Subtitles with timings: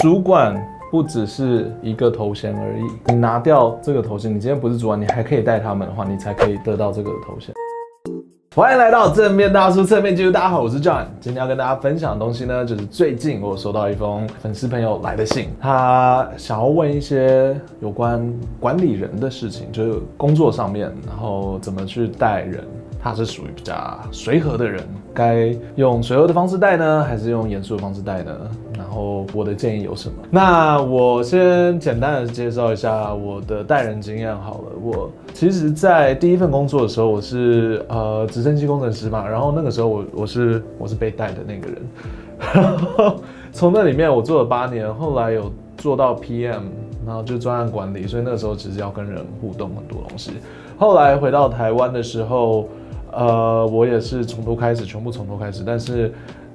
[0.00, 0.56] 主管
[0.90, 7.54] 不只是一个头衔而已，你拿掉这个头衔，你今天不是主管，你还可以带他们的话，你才可以得到这个头衔。
[8.56, 18.26] 欢迎来到正面大叔侧面记录，大家好，我是 John，今天要跟大家分享的东西呢，就是最近我收到一封粉丝朋友来的信，他想要问一些有关
[18.58, 22.64] 管理人的事情，就是工作上面，然后怎么去带人。
[23.02, 24.82] 他是属于比较随和的人，
[25.14, 28.36] 该用随和的方式带呢，还是用严肃的方式带呢？
[28.76, 30.16] 然后我的建议有什么？
[30.30, 34.72] 那我先简单的介绍一下我的带人经验好了。
[34.82, 43.16] 我其实，在第一份工作的时候，我是呃直升机工程师嘛，然后那个时候我我是我是被带的那个人，
[43.50, 46.62] 从那里面我做了八年，后来有做到 PM，
[47.06, 50.32] 然后就专案管理，所以那个时候其实要跟人互动很多东西。
[50.76, 52.68] 后来回到台湾的时候。
[53.12, 55.62] 呃，我也是从头开始，全部从头开始。
[55.66, 56.12] 但是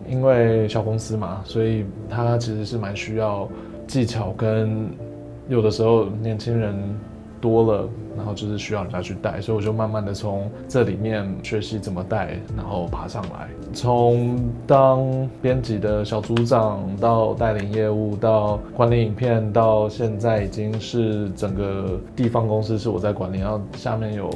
[0.08, 3.48] 因为小公司嘛，所以他其实是蛮需要
[3.88, 4.90] 技巧，跟
[5.48, 6.76] 有的时候年轻人
[7.42, 13.50] 多了，然后就是需要人家去带，所以我就慢慢的从这里面学习怎么带，然后爬上来。
[13.74, 24.30] 从当编辑的小组长，到带领业务，到管理影片，到现在已经是整个地方公司是我在管理，然后下面有。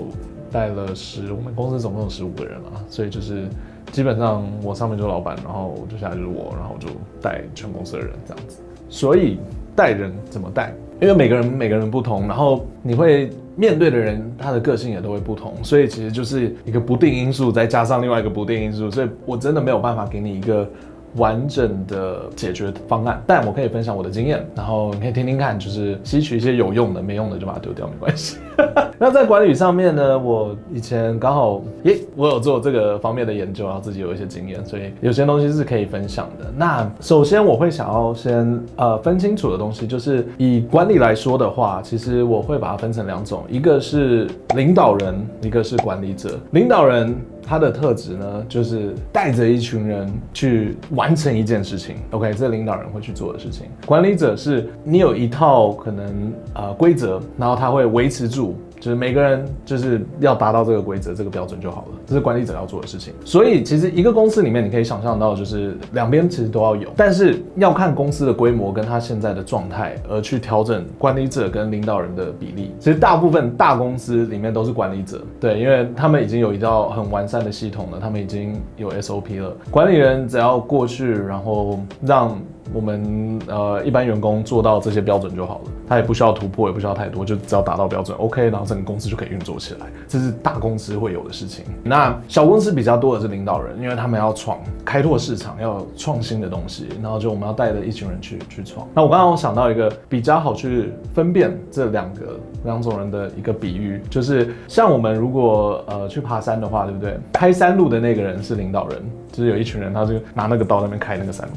[0.52, 3.47] 带了十，我们公司总共有十五个人啊，所以就是
[3.92, 6.88] 基本上我上面就是老板，然后就下来就是我，然后就
[7.22, 8.59] 带全公司的人这样子。
[8.89, 9.38] 所以
[9.75, 10.73] 带人怎么带？
[11.02, 20.70] 因为每个人每个人不同，然后你会面对的人他的个性也都会不同，所以其实就是一个不定因素，再加上另外一个不定因素，所以我真的没有办法给你一个。
[21.15, 28.38] 完整的解决方案，但我可以分享我的经验，然后你可以听听看，就是吸取一些有用的，没用的就把它丢掉，没关系。
[28.99, 36.45] 那在管理上面呢，我以前刚好，耶，我有做这个方面的研究，然后自己有一些经验，所以有些东西是可以分享的。
[36.57, 46.37] 那首先我会想要先呃分清楚的东西，就是以管理来说的话，其实我会把它分成两种，一个是领导人，一个是管理者。
[46.52, 47.15] 领导人。
[47.44, 51.95] 他的特质呢，就是带着一群人去完成一件事情。
[52.11, 53.67] OK，这领导人会去做的事情。
[53.86, 58.55] 管理者是你有一套可能呃规则，然后他会维持住。
[58.80, 63.14] 就是每个人就是要达到这个规则、这个标准就好了，这是管理者要做的事情。
[63.26, 72.72] 所以其实一个公司里面，你可以想象到，就是两边其实都要有，但是要看公司的规模跟他现在的状态而去调整管理者跟领导人的比例。
[72.80, 82.40] 其实大部分大公司里面都是管理者，对，因为他们已经有一套很完善的系统了，他们已经有 SOP 了，管理人只要过去，然后让。
[82.73, 89.87] 我们呃一般员工做到这些标准就好了，他也不需要突破，也不需要太多，就只要达到标准，OK，然后整个公司就可以运作起来。
[90.07, 91.65] 这是大公司会有的事情。
[91.83, 98.87] 那小公司比较多的是领导人，因为他们要闯、开拓市场，要创新的东西，然后就我们要带着一群人去去闯。
[98.93, 107.17] 那我刚刚我想到一个比较好去分辨这两个两种人的一个比喻，就是像我们如果呃去爬山的话，对不对？
[107.33, 109.01] 开山路的那个人是领导人，
[109.31, 111.53] 就是有一群人，他就拿那个刀在那边开那个山路。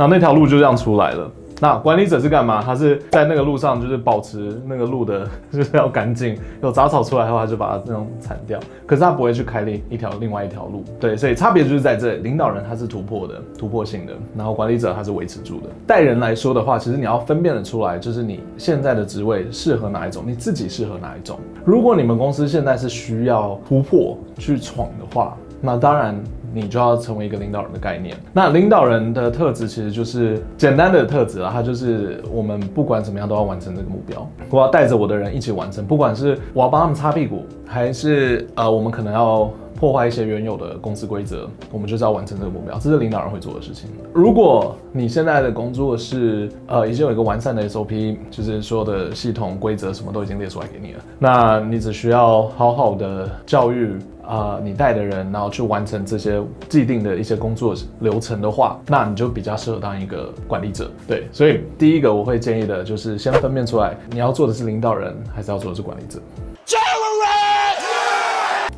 [0.00, 1.30] 那那条路就这样出来了。
[1.62, 2.62] 那管理者是干嘛？
[2.62, 6.34] 他是在那个路上，就是保持那个路的，就是要干净。
[6.62, 8.58] 有杂草出来的话，就把它这种铲掉。
[8.86, 10.82] 可是他不会去开另一条另外一条路。
[10.98, 12.22] 对，所以差别就是在这里。
[12.22, 14.14] 领导人他是突破的，突破性的。
[14.34, 15.66] 然后管理者他是维持住的。
[15.86, 16.62] 带人来说的。
[16.62, 19.04] 话，其实你要分辨得出来，就是你现在的。
[19.04, 21.38] 职位适合哪一种，你自己适合哪一种。
[21.62, 25.04] 如果你们公司现在是需要突破去闯的。
[25.14, 26.18] 话，那当然。
[26.52, 28.16] 你就要成为一个领导人的概念。
[28.32, 34.28] 那领导人的特质其实就是简单的特质啊，他就是我们不管怎么样都要完成这个目标。
[34.50, 42.78] 我要带着我的人一起完成，不管是我要帮他们擦屁股，还是呃我们可能要破坏一些原有的公司规则，我们就是要完成这个目标。
[42.78, 43.88] 这是领导人会做的事情。
[44.12, 53.96] 如果你现在的工作是呃已经有一个完善的 SOP，就是所有的系统规则什么都已经列出来给你了，那你只需要好好的教育。
[54.22, 60.88] 啊、你带的人，然后去完成这些既定的一些工作流程的话，那你就比较适合当一个管理者。
[61.04, 66.20] 对，所以第一个我会建议的就是先分辨出来，你要做的是领导人，还是要做的是管理者。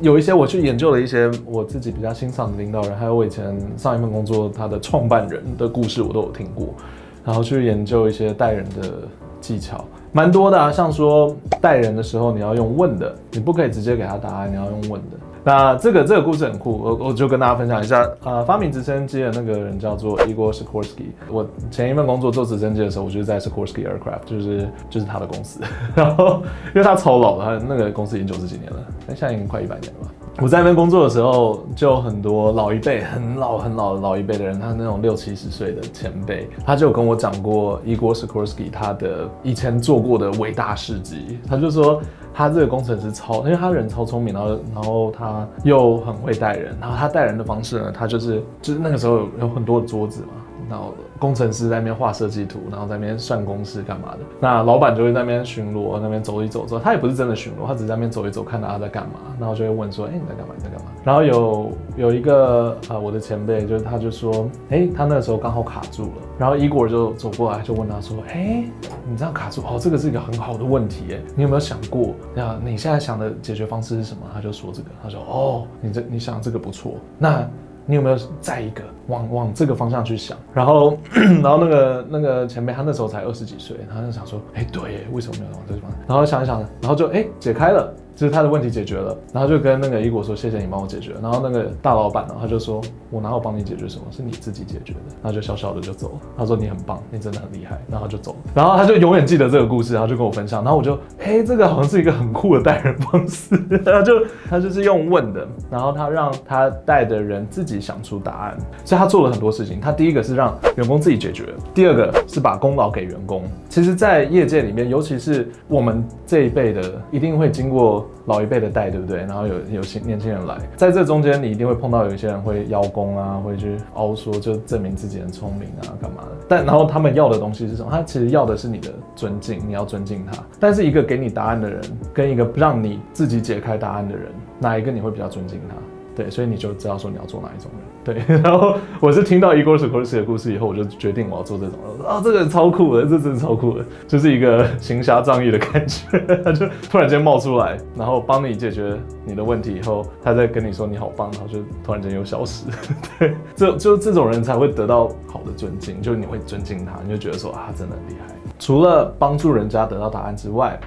[0.03, 6.75] 有一些我去研究了一些我自己比较欣赏的领导人，还有我以前上一份工作他的创办人的故事，我都有听过，
[7.23, 9.07] 然后去研究一些带人的
[9.39, 10.69] 技巧，蛮多的啊。
[10.69, 15.17] 像说带人的时候，你要用问的，你不可以直接给他答案，你要用问的。
[15.43, 18.07] 那这个这个故事很酷，我我就跟大家分享一下。
[18.23, 21.11] 呃，发明直升机的那个人叫做 Igor Sikorsky。
[21.29, 25.59] 我前一份工作做直升机的时候，我就是在 Sikorsky Aircraft，就是就是他的公司。
[25.93, 30.07] 然后因为他超老了，他那个公司已经九十几年了，那现在已经快一百年了。
[30.41, 41.37] 我在那边工作的时候，就有很多老一辈、很老很老的老一辈的人，他那种六七十岁的前辈，他就跟我讲过 Igor Sikorsky 他的以前做过的伟大事迹。
[41.47, 42.01] 他就说
[42.33, 50.42] 他这个工程师超，因为他人超聪明，然后然后他又很会带人，然后他带人的方式呢，他就是就是那个时候有很多桌子嘛。
[50.69, 54.19] 然后工程师在那边画设计图，然后在那边算公式干嘛的。
[54.39, 56.79] 那老板就会在那边巡逻，那边走一走之后。
[56.79, 59.19] 他也不是真的巡逻，他只是在那边走一走，看到他在干嘛。
[59.39, 60.53] 然后就会问说：“哎，你在干嘛？
[60.57, 68.63] 你在干嘛？”然后有有一个呃，我的前辈，就是他就说：“哎，他那个时候刚好卡住了。”然后伊果就走过来，就问他说：“哎，
[69.09, 76.93] 你这样卡住哦，这个是一个很好的问题哎，你有没有想过，那你现在想的解决方式是什么？”他就说这个，他说：“哦，你这你想这个不错。
[77.17, 77.47] 那。”
[77.85, 80.37] 你有没有再一个往往这个方向去想？
[80.53, 80.97] 然后，
[81.41, 85.99] 然后那个那个前辈他那时候才二十几岁，他就想说，哎，对，为什么没有往这个方向？
[86.07, 87.93] 然后想一想，然后就哎解开了。
[88.15, 92.79] 就是他的问题解决了，然后就跟那个伊果说：“谢谢你帮我解决。”然后那个大老板呢，他就说
[93.09, 94.05] ：“我哪有帮你解决什么？
[94.11, 96.19] 是你自己解决的。”然后就笑笑的就走了。
[96.37, 98.37] 他说：“你很棒，你真的很厉害。”然后就走了。
[98.53, 100.63] 然后他就永远记得这个故事，然后就跟我分享。
[100.63, 104.13] 然后我就：“嘿，这个好像是一个很酷的带人方式。”然后就
[104.47, 108.57] 他就是用问的，然后他让他带的人自己想出答案。
[108.85, 109.81] 所以他做了很多事情。
[109.81, 113.43] 他第一个是让员工自己解决，第二个是把功劳给员工。
[113.69, 118.02] 其实，在业界里面，尤其是我们这一辈的，一定会经过。
[118.25, 119.19] 老一辈的带，对不对？
[119.19, 126.45] 然后有有新年轻人来，在这中间，你一定会碰到有一些人会邀功啊，会去凹说，就证明自己很聪明啊，干嘛的？
[126.47, 127.89] 但然后他们要的东西是什么？
[127.91, 130.43] 他其实要的是你的尊敬，你要尊敬他。
[130.59, 131.81] 但是一个给你答案的人，
[132.13, 135.75] 跟一个让你自己解开答案的人，哪一个你会比较尊敬他？
[136.15, 138.25] 对，所以你就知道说你要做哪一种人。
[138.25, 141.73] 对， 然后我是听到 Igor Sikorsky 的故事以后，我就决定我要做这种。
[142.07, 146.19] 啊，这个人超酷的，这真的超酷的，就是一个行侠仗义的感觉。
[146.43, 152.65] 他就突然间冒出来，然后帮你解决你的问题以后，他再跟你说你好棒，然后就突然间又消失。
[153.17, 158.35] 对，这就这种人才会得到好的尊敬，就是你会尊敬他，你就觉得说啊，真的很厉害。
[158.59, 160.79] 除了帮助人家得到答案之外，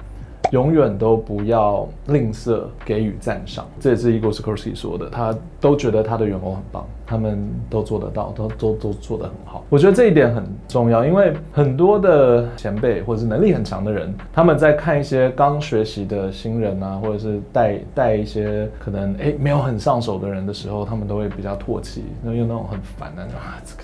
[0.51, 5.09] 永远都不要吝啬给予赞赏，这也是 Igor Sikorsky 说的。
[5.09, 9.65] 他都觉得他的员工很棒，他们都做得到，都都都做得很好。
[9.69, 23.83] 我觉得这一点很重要，因为很多的前辈或者是能力很强的人，他们在看一些刚学习的新人啊，或者是带带一些可能哎没有很上手的人的时候，他们都会比较唾弃，因为那种很烦的啊，这个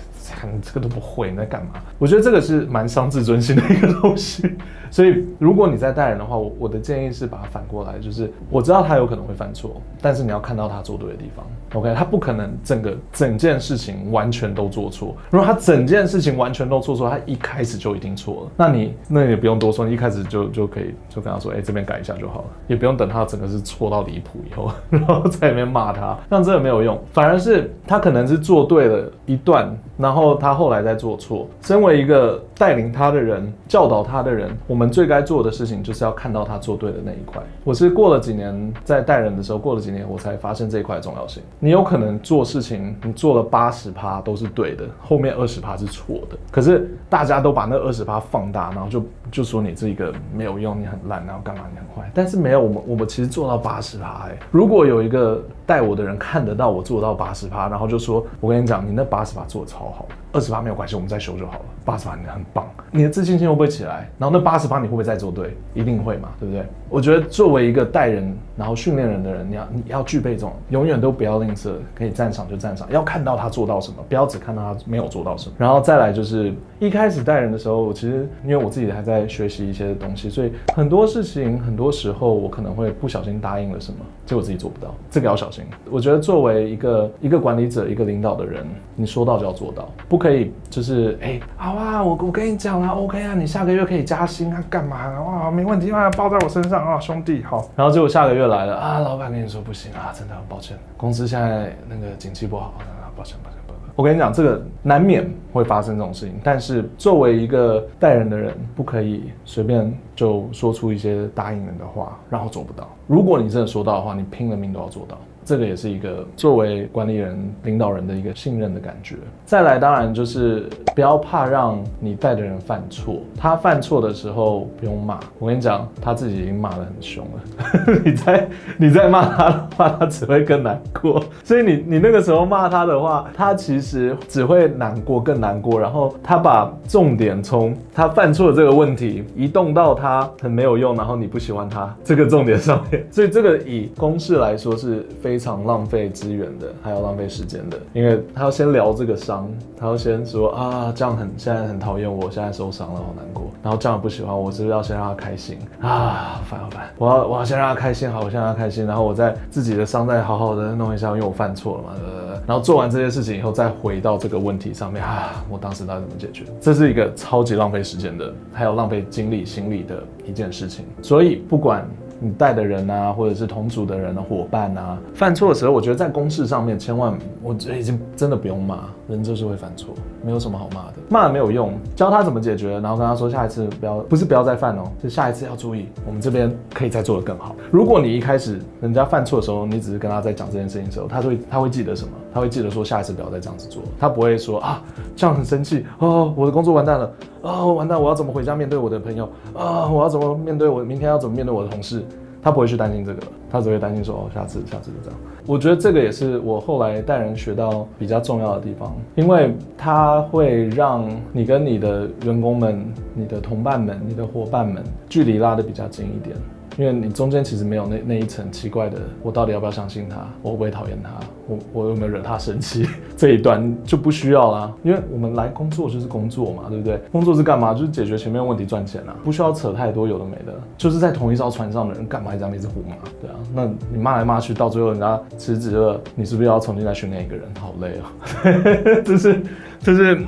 [0.52, 1.74] 你这个都不会，你在干嘛？
[1.98, 4.54] 我觉得这个是蛮伤自尊心的一个东西。
[4.94, 11.44] 所以，如果你在带人的话，我我的建议是把它反过来，就是我知道他有可能会犯错，但是你要看到他做对的地方。
[11.72, 15.16] OK，他不可能整个整件事情完全都做错。
[15.30, 18.50] 如果他整件事情完全都做错，他一开始就一定错了。
[18.56, 26.96] 那你那你也不用多说，你一开始就就可以就跟他说，哎，这边改一下就好了，也不用等他整个是错到离谱以后， 然后在里面骂他，这个没有用。
[27.10, 31.48] 反而是他可能是做对了一段，然后他后来再做错。
[31.62, 34.83] 身为一个带领他的人，教导他的人，我们。
[34.84, 37.42] 们最该做的事情就是要看到他做对的那一块。
[37.64, 41.42] 我是过了几年在带人的时候，过了几年我才发现这一块的重要性。
[41.58, 46.36] 你有可能做事情，你做了八十趴都是对的，后面二十趴是错的。
[46.50, 52.10] 可是大家都把那二十趴放大，然后就就说你这个没有用，你很烂，然后干嘛你很坏。
[52.14, 54.28] 但是没有，我们我们其实做到八十趴。
[54.50, 61.64] 如果有一个带我的人看得到我做到八十趴，然后就说，我跟你讲，你那八十趴做得超好，二十趴没有关系，我们再修就好了。
[61.84, 64.08] 八十趴你很棒，你的自信心会不会起来？
[64.18, 64.74] 然后那八十趴。
[64.84, 65.56] 你会不会再做对？
[65.72, 66.66] 一定会嘛，对不对？
[66.90, 75.54] 我觉得作为一个带人，然后训练人的人，你要你要具备这种，永远都不要吝啬，可以赞赏就赞赏，要看到他做到什么，不要只看到他没有做到什么。
[75.58, 85.53] 然后再来就是一开始带人的时候，其实因为我自己还在学习一些东西，所以很多事情很多时候我可能会不小心答应了什么，结果自己做不到，这个要小心。
[85.90, 94.64] 我觉得作为一个一个管理者，一个领导的人，你说到就要做到，不可以就是哎，好啊，我我跟你讲了，OK 啊，你下个月可以加薪啊。
[94.70, 95.50] 干嘛啊哇？
[95.50, 97.68] 没问题啊，包在我身上啊，兄弟好。
[97.76, 103.82] 然后结果下个月来了啊，老板跟你说不行啊，真的很抱歉，公司现在那个景气不好，啊，抱歉抱歉抱歉。
[103.94, 112.88] 我跟你讲，这个难免会发生这种事情，但是作为一个带人的人，不可以随便就说出一些答应人的话，然后做不到。
[113.06, 115.16] 如果你真的说到的话，你拼了命都要做到。
[115.44, 119.16] 这个也是一个作为管理人、领导人的一个信任的感觉。
[119.44, 123.20] 再来，当然就是不要怕让你带的人犯错。
[123.36, 128.00] 他犯错的时候不用骂，我跟你讲，他自己已经骂得很凶了。
[128.02, 128.48] 你再
[128.78, 131.22] 你再骂他的话，他只会更难过。
[131.44, 135.78] 所以你你那个时候骂他的话，他其实只会难过，更难过。
[135.78, 143.06] 然后他把重点从他犯错的这个问题移动到他很没有用，然后你不喜欢他这个重点上面。
[143.10, 145.33] 所以这个以公式来说是非。
[145.34, 153.50] 非常浪费资源的，还有浪费时间的，因为他要先疗这个伤，他要先说啊，这样很现在很讨厌我，现在受伤了，好难过。
[153.60, 156.40] 然后这样不喜欢我，是不是要先让他开心啊？
[156.48, 166.44] 烦好烦，我要我要先让他开心，好，我先让他开心，然后我再自己的伤再好好的弄一下，因为我犯错了嘛，呃，然后做完这些事情以后，再回到这个问题上面啊，我当时到底怎么解决？
[166.60, 170.84] 这是一个超级浪费时间的，还有浪费精力、心力的一件事情。
[171.02, 171.84] 所以不管。
[172.20, 179.94] 你带的人啊，或者是同组的人的伙伴啊，犯错的时候，我觉得在公事上面千万，我觉得已经真的不用骂，人就是会犯错，
[180.24, 187.54] 没有什么好骂的，骂没有用，教他怎么解决，然后跟他说下一次不要，不是不要再犯哦，是下一次要注意，我们这边可以再做得更好。
[187.70, 192.12] 如果你一开始人家犯错的时候，你只是跟他在讲这件事情的时候，他会他会记得什么？
[192.32, 194.82] 他会记得说下一次不要再这样子做，他不会说啊
[195.14, 197.08] 这样很生气哦，我的工作完蛋了、
[197.44, 202.02] 哦，完蛋，我要怎么回家面对我的朋友啊、我要怎么面对我明天要怎么面对我的同事？
[202.42, 205.18] 他不会去担心这个，他只会担心说哦，下次下次就这样。
[205.46, 212.84] 我觉得这个也是我后来带人学到比较重要的地方，因为它会让你跟你的员工们、
[213.14, 216.36] 你的同伴们、你的伙伴们距离拉得比较近一点。
[216.76, 220.28] 因为你中间其实没有那那一层奇怪的，我到底要不要相信他？
[220.42, 221.10] 我会不会讨厌他？
[221.46, 222.88] 我我有没有惹他生气？
[223.16, 226.98] 这一段就不需要啦，因为我们来工作就是工作嘛，对不对？
[227.12, 227.72] 工作是干嘛？
[227.72, 230.52] 就是解决前面问题赚钱啊，不需要扯太多有的没的。
[230.76, 232.96] 就是在同一艘船上的人，干嘛这样一直胡骂？
[233.20, 237.46] 对啊，那你骂来骂去，到最后人家辞职了，你是不是要重新再训练一个人？
[237.60, 238.10] 好累啊、
[238.44, 239.02] 喔！
[239.04, 239.40] 这是
[239.80, 240.18] 这 是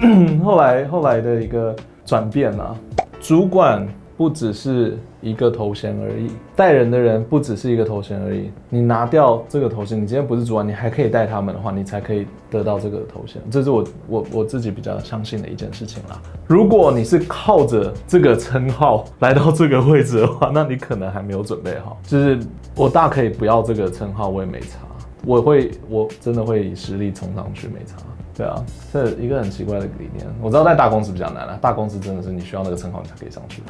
[0.44, 1.74] 后来后来的一个
[2.04, 2.76] 转变啊，
[3.20, 3.84] 主管。
[4.18, 8.48] 不只是一个头衔而已，带人的人不只是一个头衔而已。
[8.68, 13.42] 你拿掉这个头衔，你今天不是主管，你还可以带他们的话，你才可以得到这个头衔。
[13.50, 16.22] 这是我我我自己比较相信的一件事情啦。
[16.46, 21.98] 如果你是靠着这个称号来到这个位置的话，那你可能还没有准备好。
[22.04, 22.38] 就是
[22.76, 24.78] 我大可以不要这个称号，我也没差。
[25.24, 27.96] 我会我真的会以实力冲上去，没差。
[28.36, 30.24] 对啊，这一个很奇怪的理念。
[30.40, 33.62] 我知道在大公司比较难啊，大公司真的是你需要那个称号你才可以上去。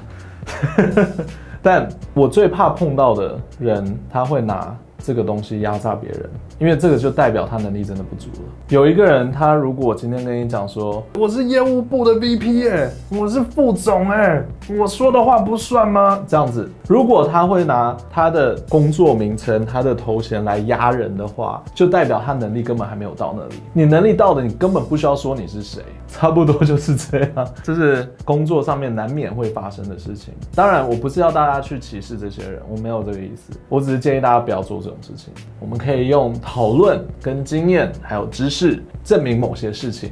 [1.63, 8.49] 但我最怕碰到的人，他会拿这个东西压榨别人，因为这个就代表他能力真的不足了。
[8.69, 14.43] 有一个人，他如果今天跟你讲说，我是业务部的 VP 哎，我是副总哎，
[14.79, 16.21] 我说的话不算吗？
[16.27, 23.61] 这样子，如果他会拿他的工作名称、他的头衔来压人的话，就代表他能力根本还没有到那里。
[23.73, 25.83] 你能力到的，你根本不需要说你是谁，
[26.17, 27.49] 差不多就是这样。
[27.63, 30.33] 这是工作上面难免会发生的事情。
[30.55, 35.33] 当然，我不是要大家去歧视这些人，我没有这个意思，我只是建议大家不要做这种事情。
[35.61, 40.11] 我们可以用讨论、跟经验还有知识证明某些事情，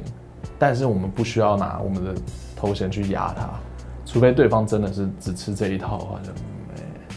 [0.59, 2.13] 但是我们不需要拿我们的
[2.55, 3.49] 头衔去压他，
[4.05, 6.54] 除非对方真的是只吃这一套的话，就没，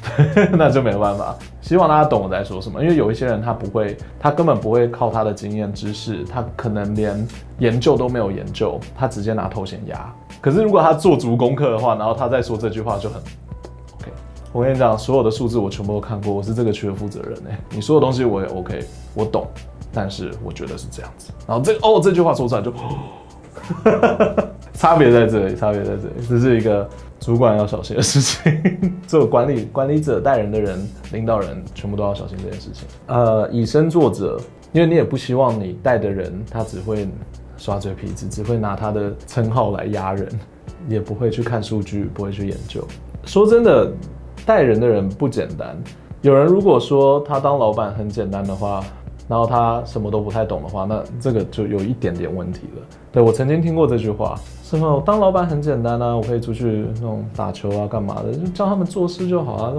[0.56, 1.36] 那就没办法。
[1.60, 7.28] 希望大家懂我在说什么，因为有一些人他不会，他根本不会靠他的经验知识，他可能连
[7.58, 10.14] 研究都没有研究，他直接拿头衔压。
[10.40, 13.20] 可是如果他做足功课的话，然后他再说这句话就很
[14.00, 14.10] OK。
[14.52, 17.58] 我跟你讲，所有的数字我全部都看过，我是这个区的负责人哎。
[17.70, 18.82] 你说的东西我也 OK，
[19.14, 19.46] 我懂，
[19.92, 21.32] 但是我觉得是这样子。
[21.46, 22.72] 然后这哦这句话说出来就，
[24.78, 28.94] 差别在这里，差别在这里，这是一个主管要小心的事情。
[29.06, 32.86] 做管理管理者带人的人，领导人全部都要小心这件事情。
[33.08, 34.38] 呃，以身作则，
[34.72, 37.08] 因为你也不希望你带的人他只会
[37.56, 40.28] 耍嘴皮子，只会拿他的称号来压人，
[40.88, 42.86] 也不会去看数据，不会去研究。
[43.24, 43.92] 说真的。
[44.46, 45.76] 带人的人不简单。
[46.22, 48.82] 有人如果说他当老板很简单的话，
[49.28, 52.82] 然后他什么都不太懂的话，那这个就有一点点问题了。
[53.12, 54.38] 对，我曾经听过这句话。
[54.70, 54.94] 是吗？
[54.94, 59.72] 我当老板很简单啊，我可以出去那种打球啊，干嘛的，就教他们做事就好啊。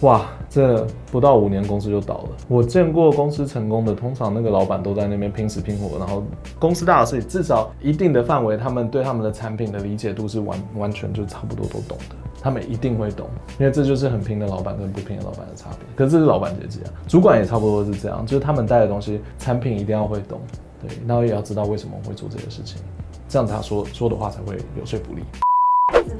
[0.00, 2.30] 哇，这不到五年公司就倒了。
[2.48, 6.22] 我见过公司成功的，通常那个老板都在那边拼死拼活，然后
[6.58, 12.16] 公司大的事情，至少一定的范围，他们对他们的产品的理解度是完完全就差不多都懂的。
[12.46, 15.78] 他们一定会懂，因为这就是很拼的老板跟不拼的老板的差别。
[15.96, 20.40] 可是这是老板阶级啊，主管也差不多是这样，就是他们带的东西，产品一定要会懂，
[20.80, 22.80] 对，然后也要知道为什么会做这些事情。
[23.28, 25.24] 这样他说说的话才会有说服力。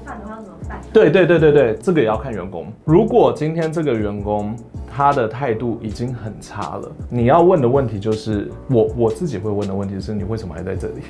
[0.05, 0.56] 饭团要怎么？
[0.93, 2.67] 对对对对对，这个也要看员工。
[2.85, 4.57] 如果今天这个员工
[4.91, 11.03] 他的态度已经很差了，你要问的问题就是我我自己会问的问题是你为什么还在这里？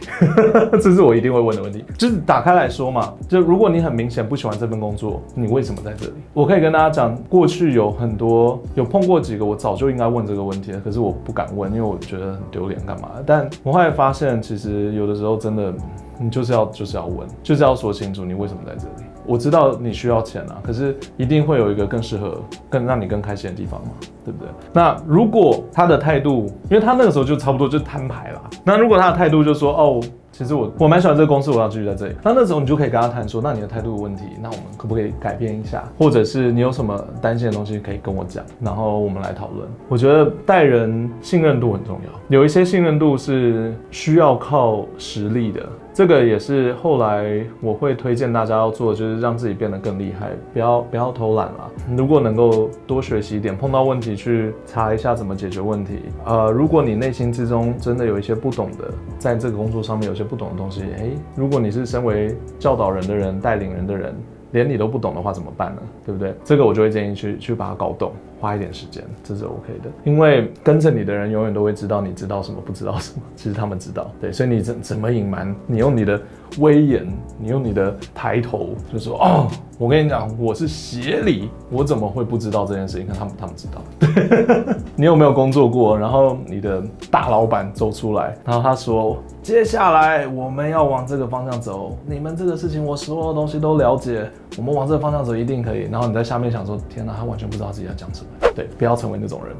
[0.82, 1.84] 这是我一定会问的问题。
[1.96, 6.14] 就是打开来说嘛，就如果你很明显不喜欢这份工作，你为什么在这里？
[6.32, 13.10] 我可以跟大家讲，过去有很多有碰过几个，我早就应该问这个问题了，可是我不敢问，因为我觉得很丢脸，干嘛？
[13.24, 15.72] 但我后来发现，其实有的时候真的。
[16.18, 19.04] 你就是要就是要问，就是要说清楚你为什么在这里。
[19.26, 23.80] 我知道你需要钱啊，可是一定会有一个更适合、更让你更开心的地方。
[23.82, 23.90] 嘛，
[24.24, 24.48] 对不对？
[24.72, 28.42] 那如果他的态度，因为他那个时候就差不多就摊牌了。
[28.64, 30.00] 那如果他的态度就说哦。
[30.32, 32.14] 其实我我蛮喜欢这个公司，我要继续在这里。
[32.22, 35.82] 那那时候你就可以跟他谈说，那你的态度有问题，那我们可不可以改变一下？
[35.98, 39.66] 或者是你有什么担心的东西可以跟我讲，然后我们来讨论。
[39.88, 45.62] 我觉得待人信任度很重要，有一些信任度是需要靠实力的。
[45.96, 51.70] 这个也是后来我会推荐大家要做，就是让自己变得更厉害，不要不要偷懒了。
[51.96, 56.00] 如果能够多学习一点，碰到问题去查一下怎么解决问题。
[56.26, 64.14] 呃，如果你内心之中真的有一些不懂的，在这个工作上面有些不懂的东西，诶，如果你是身为教导人的人、带领人的人。
[64.52, 65.82] 连你都不懂的话怎么办呢？
[66.06, 66.32] 对不对？
[66.44, 69.90] 这个我就会建议去去把它搞懂，花一点时间，这是 OK 的。
[70.04, 73.22] 因为跟着你的人永远都会知道你知道什么，不知道什么。
[73.36, 75.54] 其实他们知道，对，所以你怎怎么隐瞒？
[75.66, 76.20] 你用你的
[76.58, 77.06] 威严，
[77.38, 83.06] 你用你的抬头，就说哦，我跟你讲，我是协理，我怎么会不知道这件事情？
[83.06, 83.82] 看他们，他们知道。
[83.98, 85.98] 对， 你有没有工作过？
[85.98, 89.16] 然后你的大老板走出来，然后他说。
[89.42, 95.82] 接下来我们要往这个方向走，你们这个事情我所有东西都了解，我们往这个方向走一定可以。
[95.82, 98.25] 然后你在下面想说，天哪，他完全不知道自己要讲什么。
[98.54, 99.56] 对，不要成为那种人。